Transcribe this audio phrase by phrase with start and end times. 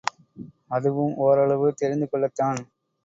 [0.71, 2.61] அதுவும் ஒரளவு தெரிந்து கொள்ளத்தான்!